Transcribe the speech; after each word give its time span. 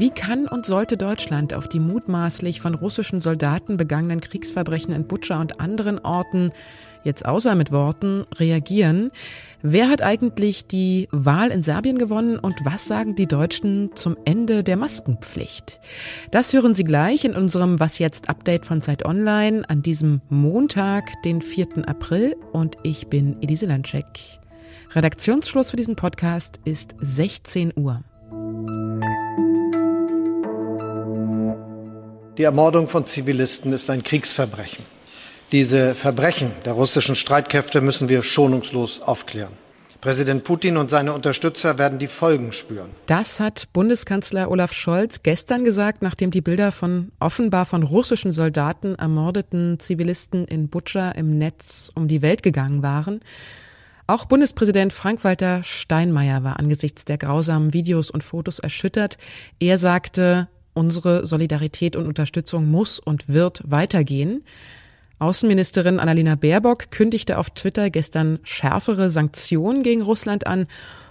Wie 0.00 0.08
kann 0.08 0.48
und 0.48 0.64
sollte 0.64 0.96
Deutschland 0.96 1.52
auf 1.52 1.68
die 1.68 1.78
mutmaßlich 1.78 2.62
von 2.62 2.74
russischen 2.74 3.20
Soldaten 3.20 3.76
begangenen 3.76 4.22
Kriegsverbrechen 4.22 4.94
in 4.94 5.06
Butscha 5.06 5.38
und 5.38 5.60
anderen 5.60 5.98
Orten 5.98 6.52
jetzt 7.04 7.26
außer 7.26 7.54
mit 7.54 7.70
Worten 7.70 8.24
reagieren? 8.34 9.10
Wer 9.60 9.90
hat 9.90 10.00
eigentlich 10.00 10.66
die 10.66 11.06
Wahl 11.12 11.50
in 11.50 11.62
Serbien 11.62 11.98
gewonnen 11.98 12.38
und 12.38 12.64
was 12.64 12.86
sagen 12.86 13.14
die 13.14 13.26
Deutschen 13.26 13.94
zum 13.94 14.16
Ende 14.24 14.64
der 14.64 14.78
Maskenpflicht? 14.78 15.80
Das 16.30 16.54
hören 16.54 16.72
Sie 16.72 16.84
gleich 16.84 17.26
in 17.26 17.34
unserem 17.34 17.78
Was 17.78 17.98
jetzt 17.98 18.30
Update 18.30 18.64
von 18.64 18.80
Zeit 18.80 19.04
Online 19.04 19.68
an 19.68 19.82
diesem 19.82 20.22
Montag, 20.30 21.22
den 21.24 21.42
4. 21.42 21.86
April 21.86 22.36
und 22.52 22.78
ich 22.84 23.08
bin 23.08 23.36
Elise 23.42 23.66
Landscheck. 23.66 24.39
Redaktionsschluss 24.92 25.70
für 25.70 25.76
diesen 25.76 25.94
Podcast 25.94 26.58
ist 26.64 26.96
16 26.98 27.74
Uhr. 27.76 28.02
Die 32.36 32.42
Ermordung 32.42 32.88
von 32.88 33.06
Zivilisten 33.06 33.72
ist 33.72 33.88
ein 33.88 34.02
Kriegsverbrechen. 34.02 34.84
Diese 35.52 35.94
Verbrechen 35.94 36.50
der 36.64 36.72
russischen 36.72 37.14
Streitkräfte 37.14 37.80
müssen 37.80 38.08
wir 38.08 38.24
schonungslos 38.24 39.00
aufklären. 39.00 39.52
Präsident 40.00 40.42
Putin 40.42 40.76
und 40.76 40.90
seine 40.90 41.12
Unterstützer 41.12 41.78
werden 41.78 42.00
die 42.00 42.08
Folgen 42.08 42.52
spüren. 42.52 42.90
Das 43.06 43.38
hat 43.38 43.68
Bundeskanzler 43.72 44.50
Olaf 44.50 44.72
Scholz 44.72 45.22
gestern 45.22 45.64
gesagt, 45.64 46.02
nachdem 46.02 46.32
die 46.32 46.40
Bilder 46.40 46.72
von 46.72 47.12
offenbar 47.20 47.64
von 47.64 47.84
russischen 47.84 48.32
Soldaten 48.32 48.96
ermordeten 48.96 49.78
Zivilisten 49.78 50.46
in 50.46 50.68
Butscha 50.68 51.12
im 51.12 51.38
Netz 51.38 51.92
um 51.94 52.08
die 52.08 52.22
Welt 52.22 52.42
gegangen 52.42 52.82
waren. 52.82 53.20
Auch 54.10 54.24
Bundespräsident 54.24 54.92
Frank-Walter 54.92 55.62
Steinmeier 55.62 56.42
war 56.42 56.58
angesichts 56.58 57.04
der 57.04 57.16
grausamen 57.16 57.72
Videos 57.72 58.10
und 58.10 58.24
Fotos 58.24 58.58
erschüttert. 58.58 59.18
Er 59.60 59.78
sagte, 59.78 60.48
Unsere 60.74 61.24
Solidarität 61.24 61.94
und 61.94 62.08
Unterstützung 62.08 62.68
muss 62.68 62.98
und 62.98 63.28
wird 63.28 63.62
weitergehen. 63.64 64.42
Außenministerin 65.20 66.00
Annalena 66.00 66.34
Baerbock 66.34 66.90
kündigte 66.90 67.38
auf 67.38 67.50
Twitter 67.50 67.88
gestern 67.88 68.40
schärfere 68.42 69.12
Sanktionen 69.12 69.84
gegen 69.84 70.02
Russland 70.02 70.44
an 70.44 70.66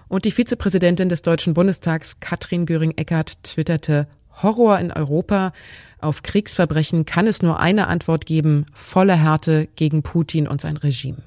und 0.10 0.26
die 0.26 0.32
Vizepräsidentin 0.32 1.08
des 1.08 1.22
Deutschen 1.22 1.54
Bundestags 1.54 2.20
Katrin 2.20 2.66
Göring-Eckardt 2.66 3.42
twitterte 3.44 4.10
Horror 4.44 4.78
in 4.78 4.92
Europa. 4.92 5.54
Auf 6.02 6.22
Kriegsverbrechen 6.22 7.06
kann 7.06 7.28
es 7.28 7.42
nur 7.42 7.62
eine 7.62 7.88
Antwort 7.88 8.26
geben, 8.26 8.66
volle 8.74 9.16
Härte 9.16 9.70
gegen 9.78 10.04
Putin 10.04 10.50
und 10.50 10.60
sein 10.60 10.76
Regime. 10.76 11.24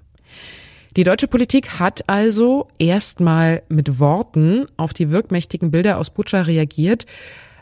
Die 0.95 1.05
deutsche 1.05 1.27
Politik 1.27 1.79
hat 1.79 2.07
also 2.07 2.69
erstmal 2.79 3.63
mit 3.71 3.99
Worten 3.99 4.67
auf 4.77 4.93
die 4.93 5.11
wirkmächtigen 5.11 5.71
Bilder 5.71 5.97
aus 5.97 6.11
Butscha 6.11 6.43
reagiert. 6.43 7.07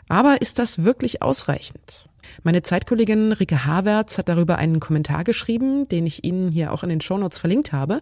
Aber 0.09 0.41
ist 0.41 0.59
das 0.59 0.83
wirklich 0.83 1.21
ausreichend? 1.21 2.09
Meine 2.43 2.61
Zeitkollegin 2.61 3.31
Rike 3.31 3.65
Havertz 3.65 4.17
hat 4.17 4.27
darüber 4.27 4.57
einen 4.57 4.81
Kommentar 4.81 5.23
geschrieben, 5.23 5.87
den 5.87 6.05
ich 6.05 6.25
Ihnen 6.25 6.51
hier 6.51 6.73
auch 6.73 6.83
in 6.83 6.89
den 6.89 6.99
Shownotes 6.99 7.37
verlinkt 7.37 7.71
habe. 7.71 8.01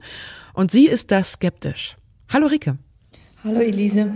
Und 0.54 0.72
sie 0.72 0.88
ist 0.88 1.12
da 1.12 1.24
skeptisch. 1.24 1.96
Hallo 2.30 2.48
Rike. 2.48 2.80
Hallo 3.44 3.60
Elise. 3.60 4.12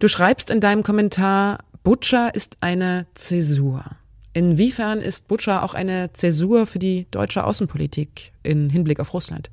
Du 0.00 0.08
schreibst 0.08 0.50
in 0.50 0.60
deinem 0.60 0.82
Kommentar, 0.82 1.60
Butcher 1.82 2.34
ist 2.34 2.58
eine 2.60 3.06
Zäsur. 3.14 3.84
Inwiefern 4.34 5.00
ist 5.00 5.28
Butcher 5.28 5.62
auch 5.62 5.72
eine 5.72 6.12
Zäsur 6.12 6.66
für 6.66 6.78
die 6.78 7.06
deutsche 7.10 7.44
Außenpolitik 7.44 8.32
in 8.42 8.68
Hinblick 8.68 9.00
auf 9.00 9.14
Russland? 9.14 9.48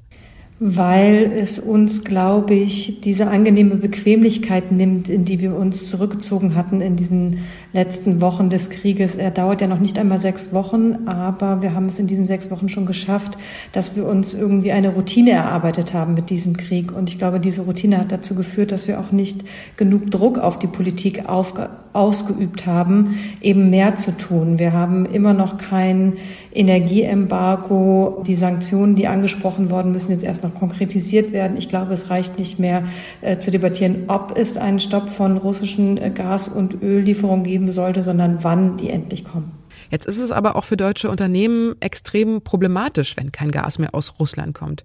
Weil 0.59 1.31
es 1.35 1.59
uns, 1.59 2.03
glaube 2.03 2.55
ich, 2.55 3.01
diese 3.01 3.27
angenehme 3.27 3.75
Bequemlichkeit 3.75 4.71
nimmt, 4.71 5.07
in 5.07 5.23
die 5.23 5.39
wir 5.39 5.55
uns 5.55 5.89
zurückgezogen 5.89 6.55
hatten 6.55 6.81
in 6.81 6.95
diesen 6.95 7.39
letzten 7.73 8.21
Wochen 8.21 8.49
des 8.49 8.69
Krieges. 8.69 9.15
Er 9.15 9.31
dauert 9.31 9.61
ja 9.61 9.67
noch 9.67 9.79
nicht 9.79 9.97
einmal 9.97 10.19
sechs 10.19 10.53
Wochen, 10.53 11.07
aber 11.07 11.61
wir 11.61 11.73
haben 11.73 11.87
es 11.87 11.99
in 11.99 12.07
diesen 12.07 12.25
sechs 12.25 12.49
Wochen 12.49 12.69
schon 12.69 12.85
geschafft, 12.85 13.37
dass 13.71 13.95
wir 13.95 14.05
uns 14.05 14.33
irgendwie 14.33 14.71
eine 14.71 14.89
Routine 14.89 15.31
erarbeitet 15.31 15.93
haben 15.93 16.13
mit 16.13 16.29
diesem 16.29 16.57
Krieg. 16.57 16.91
Und 16.91 17.09
ich 17.09 17.17
glaube, 17.17 17.39
diese 17.39 17.61
Routine 17.61 17.99
hat 17.99 18.11
dazu 18.11 18.35
geführt, 18.35 18.71
dass 18.71 18.87
wir 18.87 18.99
auch 18.99 19.11
nicht 19.11 19.43
genug 19.75 20.09
Druck 20.11 20.37
auf 20.37 20.57
die 20.59 20.67
Politik 20.67 21.29
auf, 21.29 21.53
ausgeübt 21.93 22.65
haben, 22.65 23.19
eben 23.41 23.69
mehr 23.69 23.95
zu 23.95 24.15
tun. 24.15 24.59
Wir 24.59 24.73
haben 24.73 25.05
immer 25.05 25.33
noch 25.33 25.57
kein 25.57 26.13
Energieembargo. 26.53 28.23
Die 28.25 28.35
Sanktionen, 28.35 28.95
die 28.95 29.07
angesprochen 29.07 29.69
worden, 29.69 29.91
müssen 29.91 30.11
jetzt 30.11 30.23
erst 30.23 30.43
noch 30.43 30.55
konkretisiert 30.55 31.31
werden. 31.31 31.57
Ich 31.57 31.69
glaube, 31.69 31.93
es 31.93 32.09
reicht 32.09 32.39
nicht 32.39 32.59
mehr 32.59 32.83
äh, 33.21 33.37
zu 33.39 33.51
debattieren, 33.51 34.03
ob 34.07 34.37
es 34.37 34.57
einen 34.57 34.79
Stopp 34.79 35.09
von 35.09 35.37
russischen 35.37 35.97
äh, 35.97 36.09
Gas- 36.09 36.47
und 36.47 36.81
Öllieferungen 36.81 37.43
geben 37.43 37.66
sollte, 37.71 38.03
sondern 38.03 38.43
wann 38.43 38.77
die 38.77 38.89
endlich 38.89 39.23
kommen. 39.23 39.51
Jetzt 39.89 40.05
ist 40.05 40.17
es 40.17 40.31
aber 40.31 40.55
auch 40.55 40.63
für 40.63 40.77
deutsche 40.77 41.09
Unternehmen 41.09 41.75
extrem 41.79 42.41
problematisch, 42.41 43.15
wenn 43.17 43.31
kein 43.31 43.51
Gas 43.51 43.79
mehr 43.79 43.93
aus 43.93 44.15
Russland 44.19 44.53
kommt. 44.53 44.83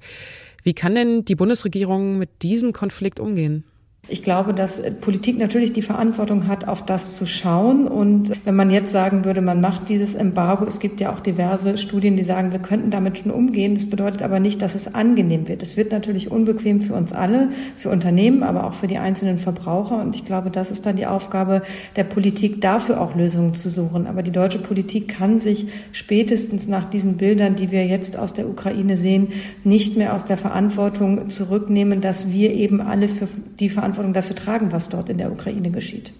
Wie 0.63 0.75
kann 0.75 0.95
denn 0.95 1.25
die 1.25 1.35
Bundesregierung 1.35 2.19
mit 2.19 2.43
diesem 2.43 2.73
Konflikt 2.73 3.19
umgehen? 3.19 3.65
Ich 4.09 4.25
glaube, 4.25 4.53
dass 4.53 4.83
Politik 5.01 5.39
natürlich 5.39 5.73
die 5.73 5.81
Verantwortung 5.81 6.49
hat, 6.49 6.67
auf 6.67 6.85
das 6.85 7.15
zu 7.15 7.25
schauen. 7.25 7.87
Und 7.87 8.33
wenn 8.45 8.57
man 8.57 8.69
jetzt 8.71 8.91
sagen 8.91 9.25
würde, 9.25 9.41
man 9.41 9.61
macht 9.61 9.89
dieses 9.89 10.17
Embargo, 10.17 10.65
es 10.65 10.81
gibt 10.81 11.01
ja 11.01 11.13
auch 11.13 11.21
diverse 11.21 11.79
Studien, 11.79 12.17
die 12.17 12.25
sagen, 12.25 12.51
wir 12.51 12.59
könnten 12.59 12.91
damit 12.91 13.19
schon 13.19 13.31
umgehen. 13.31 13.75
Das 13.75 13.87
bedeutet 13.87 14.23
aber 14.23 14.41
nicht, 14.41 14.61
dass 14.61 14.75
es 14.75 14.93
angenehm 14.93 15.47
wird. 15.47 15.63
Es 15.63 15.77
wird 15.77 15.93
natürlich 15.93 16.33
unbequem 16.33 16.81
für 16.81 16.95
uns 16.95 17.13
alle, 17.13 17.51
für 17.77 17.91
Unternehmen, 17.91 18.43
aber 18.43 18.65
auch 18.67 18.75
für 18.75 18.89
die 18.89 18.99
einzelnen 18.99 19.39
Verbraucher. 19.39 20.03
Und 20.03 20.17
ich 20.17 20.25
glaube, 20.25 20.51
das 20.51 20.73
ist 20.73 20.85
dann 20.85 20.97
die 20.97 21.07
Aufgabe 21.07 21.63
der 21.95 22.05
Politik, 22.05 22.61
dafür 22.61 23.01
auch 23.01 23.15
Lösungen 23.15 23.55
zu 23.55 23.71
suchen. 23.71 24.09
Aber 24.09 24.25
die 24.25 24.33
deutsche 24.33 24.59
Politik 24.59 25.17
kann 25.17 25.39
sich 25.39 25.69
spätestens 25.93 26.67
nach 26.67 26.87
diesen 26.87 27.19
Bildern, 27.19 27.55
die 27.55 27.71
wir 27.71 27.87
jetzt 27.87 28.17
aus 28.19 28.33
der 28.33 28.49
Ukraine 28.49 28.97
sehen, 28.97 29.29
nicht 29.63 29.97
mehr 29.97 30.13
aus 30.13 30.25
der 30.25 30.37
Verantwortung 30.37 31.31
zurücknehmen, 31.31 32.01
dass 32.01 32.33
wir 32.33 32.53
eben 32.53 32.81
alle 32.81 33.07
für 33.07 33.29
die 33.61 33.69
Verantwortung 33.69 33.92
Verantwortung 33.93 34.15
dafür 34.15 34.37
tragen, 34.37 34.73
was 34.73 34.89
dort 34.89 35.09
in 35.09 35.19
der 35.19 35.31
Ukraine 35.31 35.71
geschieht. 35.71 36.15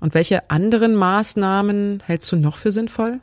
Und 0.00 0.14
welche 0.14 0.50
anderen 0.50 0.94
Maßnahmen 0.94 2.02
hältst 2.04 2.30
du 2.32 2.36
noch 2.36 2.56
für 2.56 2.72
sinnvoll? 2.72 3.20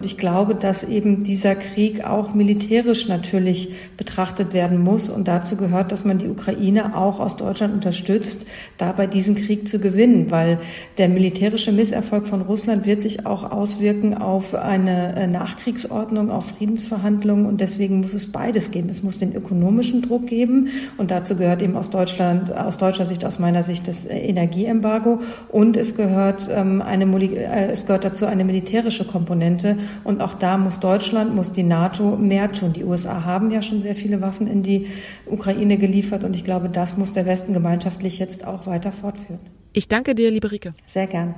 Ich 0.00 0.16
glaube, 0.16 0.54
dass 0.54 0.82
eben 0.82 1.24
dieser 1.24 1.54
Krieg 1.54 2.04
auch 2.04 2.32
militärisch 2.32 3.06
natürlich 3.08 3.74
betrachtet 3.96 4.54
werden 4.54 4.82
muss. 4.82 5.10
Und 5.10 5.28
dazu 5.28 5.56
gehört, 5.56 5.92
dass 5.92 6.04
man 6.04 6.18
die 6.18 6.28
Ukraine 6.28 6.96
auch 6.96 7.20
aus 7.20 7.36
Deutschland 7.36 7.74
unterstützt, 7.74 8.46
dabei 8.78 9.06
diesen 9.06 9.34
Krieg 9.34 9.68
zu 9.68 9.78
gewinnen. 9.78 10.30
Weil 10.30 10.58
der 10.96 11.08
militärische 11.08 11.72
Misserfolg 11.72 12.26
von 12.26 12.40
Russland 12.40 12.86
wird 12.86 13.02
sich 13.02 13.26
auch 13.26 13.50
auswirken 13.50 14.14
auf 14.14 14.54
eine 14.54 15.16
äh, 15.16 15.26
Nachkriegsordnung, 15.26 16.30
auf 16.30 16.46
Friedensverhandlungen. 16.46 17.44
Und 17.44 17.60
deswegen 17.60 18.00
muss 18.00 18.14
es 18.14 18.32
beides 18.32 18.70
geben. 18.70 18.88
Es 18.88 19.02
muss 19.02 19.18
den 19.18 19.34
ökonomischen 19.34 20.00
Druck 20.00 20.28
geben. 20.28 20.68
Und 20.96 21.10
dazu 21.10 21.36
gehört 21.36 21.60
eben 21.60 21.76
aus 21.76 21.90
Deutschland, 21.90 22.56
aus 22.56 22.78
deutscher 22.78 23.04
Sicht, 23.04 23.24
aus 23.24 23.38
meiner 23.38 23.64
Sicht 23.64 23.86
das 23.86 24.06
äh, 24.06 24.16
Energieembargo. 24.16 25.20
Und 25.48 25.76
es 25.76 25.94
gehört, 25.94 26.48
ähm, 26.50 26.80
eine, 26.80 27.04
äh, 27.04 27.70
es 27.70 27.84
gehört 27.84 28.04
dazu 28.04 28.24
eine 28.24 28.44
militärische 28.44 29.04
Komponente 29.04 29.57
Kontinente. 29.58 29.76
Und 30.04 30.20
auch 30.20 30.34
da 30.34 30.56
muss 30.56 30.80
Deutschland, 30.80 31.34
muss 31.34 31.52
die 31.52 31.62
NATO 31.62 32.16
mehr 32.16 32.52
tun. 32.52 32.72
Die 32.72 32.84
USA 32.84 33.24
haben 33.24 33.50
ja 33.50 33.62
schon 33.62 33.80
sehr 33.80 33.94
viele 33.94 34.20
Waffen 34.20 34.46
in 34.46 34.62
die 34.62 34.86
Ukraine 35.26 35.76
geliefert. 35.76 36.24
Und 36.24 36.36
ich 36.36 36.44
glaube, 36.44 36.68
das 36.68 36.96
muss 36.96 37.12
der 37.12 37.26
Westen 37.26 37.52
gemeinschaftlich 37.52 38.18
jetzt 38.18 38.46
auch 38.46 38.66
weiter 38.66 38.92
fortführen. 38.92 39.40
Ich 39.72 39.88
danke 39.88 40.14
dir, 40.14 40.30
liebe 40.30 40.50
Rike. 40.50 40.74
Sehr 40.86 41.06
gern. 41.06 41.34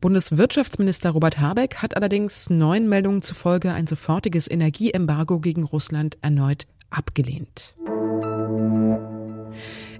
Bundeswirtschaftsminister 0.00 1.10
Robert 1.10 1.40
Habeck 1.40 1.76
hat 1.76 1.94
allerdings 1.96 2.48
neuen 2.48 2.88
Meldungen 2.88 3.20
zufolge 3.20 3.72
ein 3.72 3.86
sofortiges 3.86 4.50
Energieembargo 4.50 5.40
gegen 5.40 5.64
Russland 5.64 6.16
erneut 6.22 6.66
abgelehnt. 6.88 7.74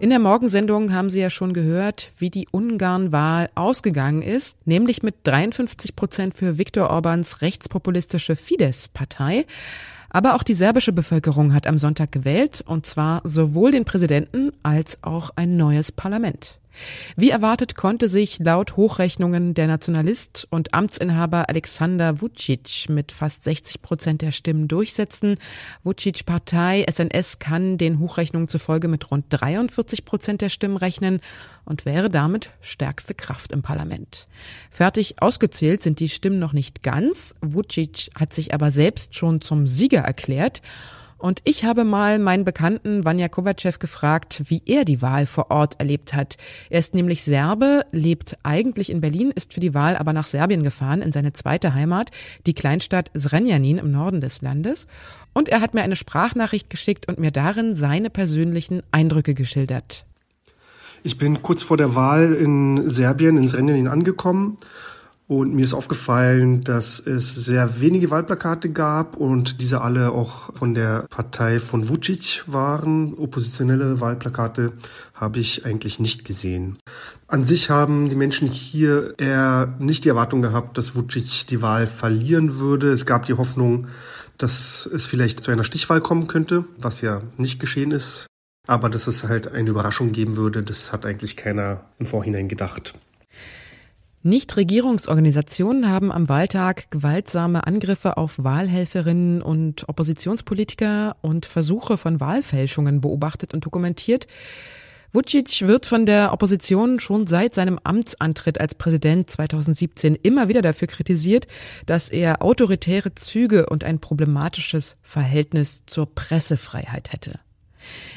In 0.01 0.09
der 0.09 0.19
Morgensendung 0.19 0.95
haben 0.95 1.11
Sie 1.11 1.21
ja 1.21 1.29
schon 1.29 1.53
gehört, 1.53 2.11
wie 2.17 2.31
die 2.31 2.49
Ungarn-Wahl 2.51 3.51
ausgegangen 3.55 4.23
ist, 4.23 4.67
nämlich 4.67 5.03
mit 5.03 5.17
53 5.25 5.95
Prozent 5.95 6.35
für 6.35 6.57
Viktor 6.57 6.89
Orbans 6.89 7.43
rechtspopulistische 7.43 8.35
Fidesz-Partei. 8.35 9.45
Aber 10.11 10.35
auch 10.35 10.43
die 10.43 10.55
serbische 10.55 10.93
Bevölkerung 10.93 11.55
hat 11.55 11.67
am 11.67 11.79
Sonntag 11.79 12.13
gewählt, 12.13 12.63
und 12.67 12.85
zwar 12.85 13.23
sowohl 13.25 13.71
den 13.71 13.85
Präsidenten 13.85 14.51
als 14.63 14.99
auch 15.03 15.31
ein 15.37 15.57
neues 15.57 15.93
Parlament. 15.93 16.61
Wie 17.17 17.31
erwartet 17.31 17.75
konnte 17.75 18.09
sich 18.09 18.39
laut 18.39 18.77
Hochrechnungen 18.77 19.55
der 19.55 19.67
Nationalist 19.67 20.47
und 20.51 20.73
Amtsinhaber 20.75 21.49
Alexander 21.49 22.21
Vucic 22.21 22.89
mit 22.89 23.13
fast 23.13 23.45
60 23.45 23.83
Prozent 23.83 24.23
der 24.23 24.33
Stimmen 24.33 24.69
durchsetzen. 24.69 25.37
Vucic 25.83 26.25
Partei 26.27 26.85
SNS 26.91 27.39
kann 27.39 27.79
den 27.79 27.99
Hochrechnungen 27.99 28.49
zufolge 28.49 28.89
mit 28.89 29.11
rund 29.11 29.27
43 29.31 30.05
Prozent 30.05 30.41
der 30.41 30.49
Stimmen 30.49 30.77
rechnen 30.77 31.21
und 31.65 31.85
wäre 31.85 32.09
damit 32.09 32.51
stärkste 32.61 33.15
Kraft 33.15 33.53
im 33.53 33.63
Parlament. 33.63 34.27
Fertig 34.71 35.21
ausgezählt 35.21 35.81
sind 35.81 36.01
die 36.01 36.09
Stimmen 36.09 36.39
noch 36.39 36.53
nicht 36.53 36.83
ganz. 36.83 37.35
Vucic 37.41 38.11
hat 38.15 38.33
sich 38.33 38.55
aber 38.55 38.71
selbst 38.71 39.15
schon 39.15 39.41
zum 39.41 39.67
Sieger 39.67 40.00
erklärt 40.01 40.63
Und 41.21 41.41
ich 41.45 41.67
habe 41.67 41.85
mal 41.85 42.19
meinen 42.19 42.47
Bekannten 42.47 43.05
Vanja 43.05 43.29
Kovacev 43.29 43.79
gefragt, 43.79 44.43
wie 44.47 44.63
er 44.65 44.87
die 44.87 45.03
Wahl 45.03 45.27
vor 45.27 45.51
Ort 45.51 45.79
erlebt 45.79 46.15
hat. 46.15 46.39
Er 46.71 46.81
ist 46.81 46.95
nämlich 46.95 47.23
Serbe, 47.23 47.83
lebt 47.93 48.39
eigentlich 48.43 48.89
in 48.89 49.03
Berlin, 49.03 49.31
ist 49.31 49.53
für 49.53 49.61
die 49.61 49.75
Wahl 49.75 49.99
aber 49.99 50.15
nach 50.15 50.27
Serbien 50.27 50.63
gefahren, 50.63 51.03
in 51.03 51.13
seine 51.13 51.35
zweite 51.35 51.75
Heimat, 51.75 52.11
die 52.47 52.55
Kleinstadt 52.55 53.11
Zrenjanin 53.15 53.77
im 53.77 53.91
Norden 53.91 54.23
des 54.23 54.41
Landes. 54.41 54.87
Und 55.35 55.51
er 55.51 55.61
hat 55.61 55.75
mir 55.75 55.83
eine 55.83 55.97
Sprachnachricht 55.97 56.71
geschickt 56.71 57.07
und 57.07 57.19
mir 57.19 57.31
darin 57.31 57.75
seine 57.75 58.09
persönlichen 58.09 58.83
Eindrücke 58.91 59.35
geschildert. 59.35 60.07
Ich 61.03 61.19
bin 61.19 61.43
kurz 61.43 61.63
vor 61.63 61.77
der 61.77 61.95
Wahl 61.95 62.33
in 62.33 62.89
Serbien, 62.89 63.37
in 63.37 63.47
Zrenjanin 63.47 63.89
angekommen 63.89 64.57
und 65.31 65.55
mir 65.55 65.65
ist 65.65 65.75
aufgefallen, 65.75 66.65
dass 66.65 66.99
es 66.99 67.37
sehr 67.37 67.81
wenige 67.81 68.11
Wahlplakate 68.11 68.69
gab 68.69 69.17
und 69.17 69.61
diese 69.61 69.81
alle 69.81 70.11
auch 70.11 70.53
von 70.57 70.75
der 70.75 71.07
Partei 71.09 71.61
von 71.61 71.89
Vucic 71.89 72.43
waren. 72.49 73.15
Oppositionelle 73.15 74.01
Wahlplakate 74.01 74.73
habe 75.15 75.39
ich 75.39 75.65
eigentlich 75.65 76.01
nicht 76.01 76.25
gesehen. 76.25 76.79
An 77.29 77.45
sich 77.45 77.71
haben 77.71 78.09
die 78.09 78.17
Menschen 78.17 78.49
hier 78.49 79.15
eher 79.19 79.77
nicht 79.79 80.05
die 80.05 80.09
Erwartung 80.09 80.43
gehabt, 80.43 80.77
dass 80.77 80.97
Vucic 80.97 81.47
die 81.47 81.63
Wahl 81.63 81.87
verlieren 81.87 82.59
würde. 82.59 82.91
Es 82.91 83.07
gab 83.07 83.27
die 83.27 83.35
Hoffnung, 83.35 83.87
dass 84.37 84.85
es 84.85 85.07
vielleicht 85.07 85.45
zu 85.45 85.53
einer 85.53 85.63
Stichwahl 85.63 86.01
kommen 86.01 86.27
könnte, 86.27 86.65
was 86.77 87.03
ja 87.03 87.23
nicht 87.37 87.61
geschehen 87.61 87.93
ist. 87.93 88.27
Aber 88.67 88.91
dass 88.91 89.07
es 89.07 89.23
halt 89.23 89.47
eine 89.47 89.71
Überraschung 89.71 90.11
geben 90.11 90.37
würde, 90.37 90.65
das 90.65 90.93
hat 90.93 91.07
eigentlich 91.07 91.37
keiner 91.37 91.83
im 92.01 92.07
Vorhinein 92.07 92.49
gedacht. 92.49 92.95
Nichtregierungsorganisationen 94.23 95.89
haben 95.89 96.13
am 96.13 96.29
Wahltag 96.29 96.91
gewaltsame 96.91 97.67
Angriffe 97.67 98.19
auf 98.19 98.35
Wahlhelferinnen 98.37 99.41
und 99.41 99.89
Oppositionspolitiker 99.89 101.17
und 101.23 101.47
Versuche 101.47 101.97
von 101.97 102.21
Wahlfälschungen 102.21 103.01
beobachtet 103.01 103.55
und 103.55 103.65
dokumentiert. 103.65 104.27
Vucic 105.13 105.63
wird 105.63 105.87
von 105.87 106.05
der 106.05 106.35
Opposition 106.35 107.01
schon 107.01 107.27
seit 107.27 107.55
seinem 107.55 107.81
Amtsantritt 107.83 108.61
als 108.61 108.75
Präsident 108.75 109.31
2017 109.31 110.17
immer 110.17 110.49
wieder 110.49 110.61
dafür 110.61 110.87
kritisiert, 110.87 111.47
dass 111.87 112.11
er 112.11 112.43
autoritäre 112.43 113.15
Züge 113.15 113.71
und 113.71 113.85
ein 113.85 114.01
problematisches 114.01 114.97
Verhältnis 115.01 115.85
zur 115.87 116.15
Pressefreiheit 116.15 117.11
hätte. 117.15 117.41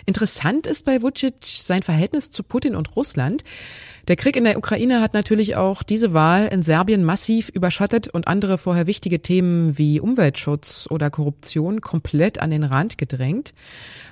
Interessant 0.06 0.68
ist 0.68 0.86
bei 0.86 1.02
Vucic 1.02 1.46
sein 1.46 1.84
Verhältnis 1.84 2.32
zu 2.32 2.44
Putin 2.44 2.76
und 2.76 2.96
Russland. 2.96 3.44
Der 4.08 4.18
Krieg 4.18 4.36
in 4.36 4.44
der 4.44 4.58
Ukraine 4.58 5.00
hat 5.00 5.14
natürlich 5.14 5.56
auch 5.56 5.82
diese 5.82 6.14
Wahl 6.14 6.48
in 6.48 6.62
Serbien 6.62 7.06
massiv 7.06 7.48
überschattet 7.50 8.10
und 8.10 8.28
andere 8.28 8.58
vorher 8.58 8.86
wichtige 8.86 9.22
Themen 9.22 9.78
wie 9.78 10.02
Umweltschutz 10.02 10.88
oder 10.90 11.10
Korruption 11.10 11.80
komplett 11.80 12.40
an 12.40 12.52
den 12.52 12.66
Rand 12.66 12.98
gedrängt. 12.98 13.54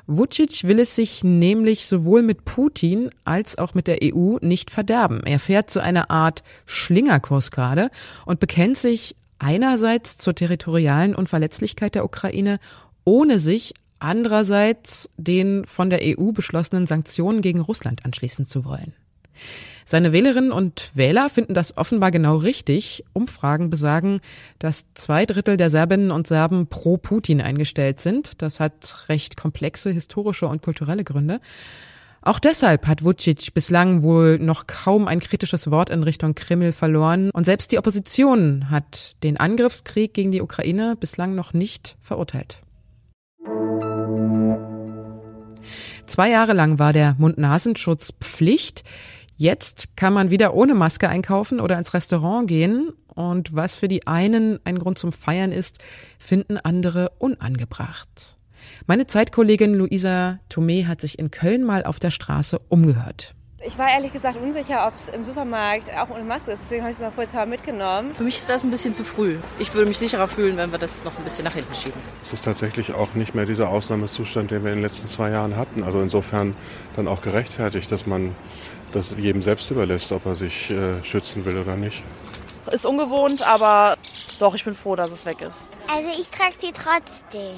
Vucic 0.08 0.64
will 0.64 0.80
es 0.80 0.96
sich 0.96 1.24
nämlich 1.24 1.86
sowohl 1.86 2.22
mit 2.22 2.46
Putin 2.46 3.10
als 3.26 3.58
auch 3.58 3.74
mit 3.74 3.88
der 3.88 4.00
EU 4.02 4.38
nicht 4.42 4.72
verderben. 4.72 5.22
Er 5.26 5.40
fährt 5.40 5.70
zu 5.70 5.82
einer 5.82 6.10
Art 6.10 6.44
Schlingerkurs 6.66 7.52
gerade 7.52 7.90
und 8.26 8.40
bekennt 8.40 8.78
sich 8.78 9.16
einerseits 9.40 10.18
zur 10.18 10.36
territorialen 10.36 11.16
Unverletzlichkeit 11.16 11.96
der 11.96 12.06
Ukraine, 12.06 12.60
ohne 13.04 13.40
sich 13.40 13.74
andererseits 14.02 15.10
den 15.18 15.66
von 15.66 15.90
der 15.90 16.00
EU 16.04 16.32
beschlossenen 16.32 16.88
Sanktionen 16.88 17.42
gegen 17.42 17.62
Russland 17.62 18.06
anschließen 18.06 18.46
zu 18.46 18.66
wollen. 18.66 18.94
Seine 19.86 20.14
Wählerinnen 20.14 20.52
und 20.52 20.92
Wähler 20.94 21.30
finden 21.30 21.54
das 21.54 21.76
offenbar 21.78 22.12
genau 22.12 22.38
richtig. 22.38 23.04
Umfragen 23.14 23.70
besagen, 23.70 24.22
dass 24.60 24.86
zwei 24.94 25.26
Drittel 25.26 25.58
der 25.58 25.70
Serbinnen 25.70 26.12
und 26.12 26.28
Serben 26.28 26.68
pro 26.68 26.98
Putin 26.98 27.42
eingestellt 27.42 28.00
sind. 28.00 28.32
Das 28.38 28.60
hat 28.60 29.06
recht 29.10 29.36
komplexe 29.38 29.90
historische 29.90 30.48
und 30.48 30.62
kulturelle 30.62 31.04
Gründe. 31.04 31.42
Auch 32.22 32.38
deshalb 32.38 32.86
hat 32.86 33.04
Vucic 33.04 33.54
bislang 33.54 34.04
wohl 34.04 34.38
noch 34.38 34.68
kaum 34.68 35.08
ein 35.08 35.20
kritisches 35.20 35.72
Wort 35.72 35.90
in 35.90 36.04
Richtung 36.04 36.36
Kreml 36.36 36.72
verloren 36.72 37.32
und 37.32 37.46
selbst 37.46 37.72
die 37.72 37.80
Opposition 37.80 38.70
hat 38.70 39.16
den 39.24 39.38
Angriffskrieg 39.38 40.14
gegen 40.14 40.32
die 40.32 40.42
Ukraine 40.42 40.96
bislang 41.00 41.34
noch 41.34 41.54
nicht 41.54 41.98
verurteilt. 42.00 42.60
Zwei 46.12 46.30
Jahre 46.30 46.52
lang 46.52 46.78
war 46.78 46.92
der 46.92 47.16
Mund-Nasenschutz 47.20 48.12
Pflicht. 48.20 48.84
Jetzt 49.38 49.96
kann 49.96 50.12
man 50.12 50.30
wieder 50.30 50.54
ohne 50.54 50.74
Maske 50.74 51.08
einkaufen 51.08 51.62
oder 51.62 51.78
ins 51.78 51.94
Restaurant 51.94 52.50
gehen. 52.50 52.90
Und 53.16 53.56
was 53.56 53.78
für 53.78 53.88
die 53.88 54.08
einen 54.08 54.60
ein 54.66 54.78
Grund 54.78 54.98
zum 54.98 55.14
Feiern 55.14 55.54
ist, 55.54 55.78
finden 56.20 56.58
andere 56.58 57.12
unangebracht. 57.18 58.36
Meine 58.88 59.08
Zeitkollegin 59.08 59.74
Luisa 59.74 60.42
Thomé 60.52 60.86
hat 60.86 61.00
sich 61.00 61.18
in 61.18 61.32
Köln 61.32 61.64
mal 61.64 61.86
auf 61.86 61.98
der 61.98 62.12
Straße 62.12 62.60
umgehört. 62.68 63.34
Ich 63.72 63.78
war 63.78 63.90
ehrlich 63.90 64.12
gesagt 64.12 64.36
unsicher, 64.36 64.86
ob 64.86 65.00
es 65.00 65.08
im 65.08 65.24
Supermarkt 65.24 65.90
auch 65.98 66.10
ohne 66.10 66.26
Maske 66.26 66.52
ist. 66.52 66.64
Deswegen 66.64 66.82
habe 66.82 66.92
ich 66.92 66.98
es 66.98 67.02
mal 67.02 67.10
vorher 67.10 67.46
mitgenommen. 67.46 68.14
Für 68.14 68.24
mich 68.24 68.36
ist 68.36 68.50
das 68.50 68.66
ein 68.66 68.70
bisschen 68.70 68.94
zu 68.94 69.06
früh. 69.06 69.38
Ich 69.60 69.74
würde 69.74 69.88
mich 69.88 69.98
sicherer 69.98 70.28
fühlen, 70.28 70.58
wenn 70.58 70.74
wir 70.74 70.78
das 70.78 71.02
noch 71.06 71.18
ein 71.18 71.24
bisschen 71.24 71.46
nach 71.46 71.54
hinten 71.54 71.74
schieben. 71.74 71.98
Es 72.22 72.34
ist 72.34 72.44
tatsächlich 72.44 72.94
auch 72.94 73.14
nicht 73.14 73.34
mehr 73.34 73.46
dieser 73.46 73.70
Ausnahmezustand, 73.70 74.52
den 74.52 74.66
wir 74.66 74.74
in 74.74 74.80
den 74.80 74.84
letzten 74.84 75.08
zwei 75.08 75.30
Jahren 75.30 75.56
hatten. 75.56 75.86
Also 75.86 76.02
insofern 76.02 76.54
dann 76.98 77.08
auch 77.08 77.22
gerechtfertigt, 77.22 77.90
dass 77.94 78.06
man 78.06 78.36
das 78.92 79.16
jedem 79.18 79.42
selbst 79.42 79.72
überlässt, 79.72 80.12
ob 80.12 80.26
er 80.26 80.36
sich 80.36 80.70
äh, 80.72 81.02
schützen 81.06 81.46
will 81.46 81.58
oder 81.58 81.78
nicht. 81.78 82.04
Ist 82.74 82.86
ungewohnt, 82.86 83.42
aber 83.42 83.98
doch, 84.38 84.54
ich 84.54 84.66
bin 84.66 84.76
froh, 84.76 84.98
dass 84.98 85.12
es 85.12 85.26
weg 85.26 85.40
ist. 85.40 85.70
Also 85.88 86.10
ich 86.20 86.30
trage 86.30 86.56
sie 86.60 86.74
trotzdem. 86.74 87.58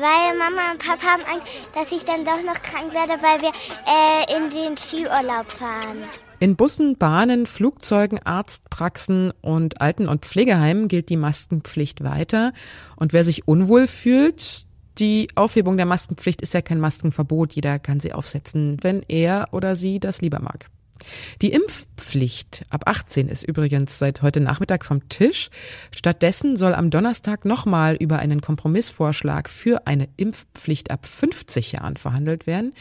Weil 0.00 0.36
Mama 0.36 0.72
und 0.72 0.78
Papa 0.78 1.06
haben 1.06 1.22
Angst, 1.22 1.52
dass 1.72 1.92
ich 1.92 2.04
dann 2.04 2.24
doch 2.24 2.42
noch 2.42 2.60
krank 2.62 2.92
werde, 2.92 3.22
weil 3.22 3.40
wir 3.42 3.52
äh, 3.86 4.36
in 4.36 4.50
den 4.50 4.76
Skiurlaub 4.76 5.48
fahren. 5.50 6.04
In 6.40 6.56
Bussen, 6.56 6.98
Bahnen, 6.98 7.46
Flugzeugen, 7.46 8.18
Arztpraxen 8.24 9.32
und 9.40 9.80
Alten- 9.80 10.08
und 10.08 10.24
Pflegeheimen 10.24 10.88
gilt 10.88 11.10
die 11.10 11.16
Maskenpflicht 11.16 12.02
weiter. 12.02 12.52
Und 12.96 13.12
wer 13.12 13.22
sich 13.22 13.46
unwohl 13.46 13.86
fühlt, 13.86 14.66
die 14.98 15.28
Aufhebung 15.36 15.76
der 15.76 15.86
Maskenpflicht 15.86 16.42
ist 16.42 16.54
ja 16.54 16.60
kein 16.60 16.80
Maskenverbot. 16.80 17.52
Jeder 17.52 17.78
kann 17.78 18.00
sie 18.00 18.12
aufsetzen, 18.12 18.78
wenn 18.82 19.02
er 19.06 19.48
oder 19.52 19.76
sie 19.76 20.00
das 20.00 20.20
lieber 20.22 20.40
mag. 20.40 20.66
Die 21.42 21.52
Impfpflicht 21.52 22.64
ab 22.70 22.82
18 22.86 23.28
ist 23.28 23.42
übrigens 23.42 23.98
seit 23.98 24.22
heute 24.22 24.40
Nachmittag 24.40 24.84
vom 24.84 25.08
Tisch. 25.08 25.50
Stattdessen 25.94 26.56
soll 26.56 26.74
am 26.74 26.90
Donnerstag 26.90 27.44
nochmal 27.44 27.96
über 27.96 28.18
einen 28.18 28.40
Kompromissvorschlag 28.40 29.48
für 29.48 29.86
eine 29.86 30.08
Impfpflicht 30.16 30.90
ab 30.90 31.06
50 31.06 31.72
Jahren 31.72 31.96
verhandelt 31.96 32.46
werden. 32.46 32.72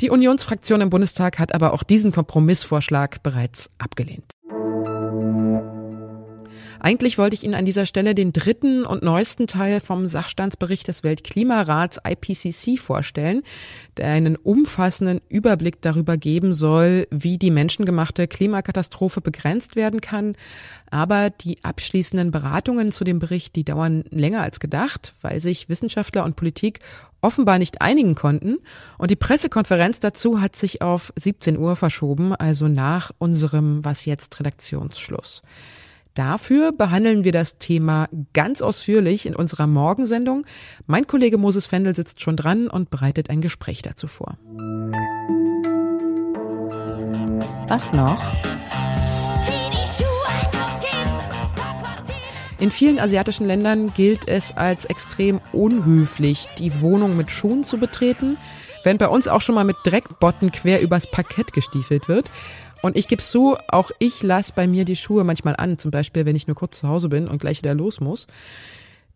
Die 0.00 0.10
Unionsfraktion 0.10 0.80
im 0.80 0.90
Bundestag 0.90 1.38
hat 1.38 1.54
aber 1.54 1.72
auch 1.72 1.82
diesen 1.82 2.12
Kompromissvorschlag 2.12 3.22
bereits 3.22 3.70
abgelehnt. 3.78 4.24
Eigentlich 6.84 7.16
wollte 7.16 7.32
ich 7.32 7.44
Ihnen 7.44 7.54
an 7.54 7.64
dieser 7.64 7.86
Stelle 7.86 8.14
den 8.14 8.34
dritten 8.34 8.84
und 8.84 9.02
neuesten 9.02 9.46
Teil 9.46 9.80
vom 9.80 10.06
Sachstandsbericht 10.06 10.86
des 10.86 11.02
Weltklimarats 11.02 11.98
IPCC 12.06 12.78
vorstellen, 12.78 13.42
der 13.96 14.08
einen 14.08 14.36
umfassenden 14.36 15.22
Überblick 15.30 15.80
darüber 15.80 16.18
geben 16.18 16.52
soll, 16.52 17.08
wie 17.10 17.38
die 17.38 17.50
menschengemachte 17.50 18.28
Klimakatastrophe 18.28 19.22
begrenzt 19.22 19.76
werden 19.76 20.02
kann. 20.02 20.36
Aber 20.90 21.30
die 21.30 21.64
abschließenden 21.64 22.30
Beratungen 22.30 22.92
zu 22.92 23.04
dem 23.04 23.18
Bericht, 23.18 23.56
die 23.56 23.64
dauern 23.64 24.04
länger 24.10 24.42
als 24.42 24.60
gedacht, 24.60 25.14
weil 25.22 25.40
sich 25.40 25.70
Wissenschaftler 25.70 26.22
und 26.22 26.36
Politik 26.36 26.80
offenbar 27.22 27.58
nicht 27.58 27.80
einigen 27.80 28.14
konnten. 28.14 28.58
Und 28.98 29.10
die 29.10 29.16
Pressekonferenz 29.16 30.00
dazu 30.00 30.42
hat 30.42 30.54
sich 30.54 30.82
auf 30.82 31.14
17 31.16 31.56
Uhr 31.56 31.76
verschoben, 31.76 32.34
also 32.34 32.68
nach 32.68 33.10
unserem 33.16 33.82
Was 33.86 34.04
jetzt 34.04 34.38
Redaktionsschluss. 34.38 35.40
Dafür 36.14 36.70
behandeln 36.70 37.24
wir 37.24 37.32
das 37.32 37.58
Thema 37.58 38.08
ganz 38.32 38.62
ausführlich 38.62 39.26
in 39.26 39.34
unserer 39.34 39.66
Morgensendung. 39.66 40.46
Mein 40.86 41.08
Kollege 41.08 41.38
Moses 41.38 41.66
Fendel 41.66 41.92
sitzt 41.92 42.20
schon 42.20 42.36
dran 42.36 42.68
und 42.68 42.88
bereitet 42.88 43.30
ein 43.30 43.40
Gespräch 43.40 43.82
dazu 43.82 44.06
vor. 44.06 44.38
Was 47.66 47.92
noch? 47.92 48.22
In 52.60 52.70
vielen 52.70 53.00
asiatischen 53.00 53.48
Ländern 53.48 53.92
gilt 53.92 54.28
es 54.28 54.56
als 54.56 54.84
extrem 54.84 55.40
unhöflich, 55.52 56.46
die 56.60 56.80
Wohnung 56.80 57.16
mit 57.16 57.32
Schuhen 57.32 57.64
zu 57.64 57.78
betreten, 57.78 58.36
während 58.84 59.00
bei 59.00 59.08
uns 59.08 59.26
auch 59.26 59.40
schon 59.40 59.56
mal 59.56 59.64
mit 59.64 59.76
Dreckbotten 59.84 60.52
quer 60.52 60.80
übers 60.80 61.10
Parkett 61.10 61.52
gestiefelt 61.52 62.06
wird. 62.06 62.30
Und 62.84 62.98
ich 62.98 63.08
gebe 63.08 63.22
zu, 63.22 63.56
auch 63.68 63.92
ich 63.98 64.22
lasse 64.22 64.52
bei 64.54 64.66
mir 64.66 64.84
die 64.84 64.94
Schuhe 64.94 65.24
manchmal 65.24 65.56
an, 65.56 65.78
zum 65.78 65.90
Beispiel, 65.90 66.26
wenn 66.26 66.36
ich 66.36 66.48
nur 66.48 66.54
kurz 66.54 66.80
zu 66.80 66.86
Hause 66.86 67.08
bin 67.08 67.28
und 67.28 67.38
gleich 67.38 67.62
wieder 67.62 67.72
los 67.72 67.98
muss. 67.98 68.26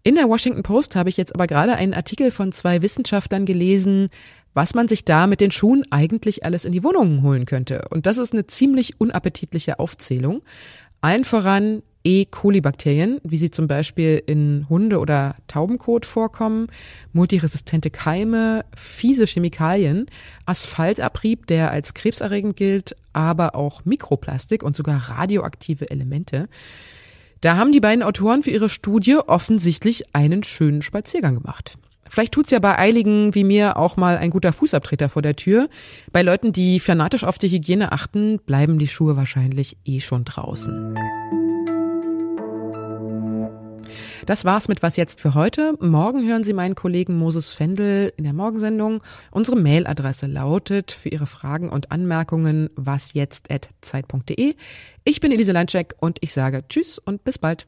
In 0.02 0.14
der 0.14 0.26
Washington 0.26 0.62
Post 0.62 0.96
habe 0.96 1.10
ich 1.10 1.18
jetzt 1.18 1.34
aber 1.34 1.46
gerade 1.46 1.74
einen 1.74 1.92
Artikel 1.92 2.30
von 2.30 2.50
zwei 2.50 2.80
Wissenschaftlern 2.80 3.44
gelesen, 3.44 4.08
was 4.54 4.74
man 4.74 4.88
sich 4.88 5.04
da 5.04 5.26
mit 5.26 5.42
den 5.42 5.50
Schuhen 5.50 5.82
eigentlich 5.90 6.46
alles 6.46 6.64
in 6.64 6.72
die 6.72 6.82
Wohnungen 6.82 7.22
holen 7.22 7.44
könnte. 7.44 7.84
Und 7.90 8.06
das 8.06 8.16
ist 8.16 8.32
eine 8.32 8.46
ziemlich 8.46 9.02
unappetitliche 9.02 9.78
Aufzählung. 9.78 10.40
Allen 11.02 11.26
voran 11.26 11.82
E. 12.04 12.24
coli-Bakterien, 12.24 13.20
wie 13.24 13.38
sie 13.38 13.50
zum 13.50 13.68
Beispiel 13.68 14.22
in 14.26 14.66
Hunde- 14.68 14.98
oder 14.98 15.34
Taubenkot 15.46 16.06
vorkommen, 16.06 16.68
multiresistente 17.12 17.90
Keime, 17.90 18.64
fiese 18.76 19.26
Chemikalien, 19.26 20.06
Asphaltabrieb, 20.46 21.46
der 21.46 21.70
als 21.70 21.94
krebserregend 21.94 22.56
gilt, 22.56 22.94
aber 23.12 23.54
auch 23.54 23.84
Mikroplastik 23.84 24.62
und 24.62 24.76
sogar 24.76 25.10
radioaktive 25.10 25.90
Elemente. 25.90 26.48
Da 27.40 27.56
haben 27.56 27.72
die 27.72 27.80
beiden 27.80 28.02
Autoren 28.02 28.42
für 28.42 28.50
ihre 28.50 28.68
Studie 28.68 29.16
offensichtlich 29.16 30.14
einen 30.14 30.42
schönen 30.42 30.82
Spaziergang 30.82 31.34
gemacht. 31.34 31.74
Vielleicht 32.08 32.32
tut's 32.32 32.50
ja 32.50 32.58
bei 32.58 32.78
Eiligen 32.78 33.34
wie 33.34 33.44
mir 33.44 33.76
auch 33.76 33.96
mal 33.96 34.16
ein 34.16 34.30
guter 34.30 34.52
Fußabtreter 34.52 35.08
vor 35.08 35.22
der 35.22 35.36
Tür. 35.36 35.68
Bei 36.10 36.22
Leuten, 36.22 36.52
die 36.52 36.80
fanatisch 36.80 37.24
auf 37.24 37.38
die 37.38 37.50
Hygiene 37.50 37.92
achten, 37.92 38.38
bleiben 38.38 38.78
die 38.78 38.88
Schuhe 38.88 39.16
wahrscheinlich 39.16 39.76
eh 39.84 40.00
schon 40.00 40.24
draußen. 40.24 40.94
Das 44.28 44.44
war's 44.44 44.68
mit 44.68 44.82
Was 44.82 44.98
jetzt 44.98 45.22
für 45.22 45.32
heute. 45.32 45.72
Morgen 45.80 46.28
hören 46.28 46.44
Sie 46.44 46.52
meinen 46.52 46.74
Kollegen 46.74 47.16
Moses 47.16 47.50
Fendel 47.50 48.12
in 48.18 48.24
der 48.24 48.34
Morgensendung. 48.34 49.02
Unsere 49.30 49.56
Mailadresse 49.56 50.26
lautet 50.26 50.92
für 50.92 51.08
Ihre 51.08 51.24
Fragen 51.24 51.70
und 51.70 51.90
Anmerkungen 51.90 52.68
wasjetzt.zeit.de. 52.76 54.54
Ich 55.04 55.20
bin 55.20 55.32
Elise 55.32 55.52
Landcheck 55.52 55.94
und 56.00 56.18
ich 56.20 56.34
sage 56.34 56.62
Tschüss 56.68 56.98
und 56.98 57.24
bis 57.24 57.38
bald. 57.38 57.66